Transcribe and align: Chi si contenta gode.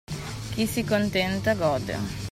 Chi 0.55 0.65
si 0.65 0.83
contenta 0.83 1.53
gode. 1.53 2.29